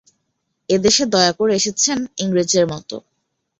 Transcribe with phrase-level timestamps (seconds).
[0.69, 2.89] এ দেশে দয়া করে এসেছেন, ইংরেজের মত।